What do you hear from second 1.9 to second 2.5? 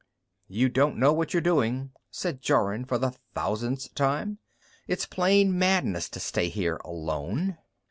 said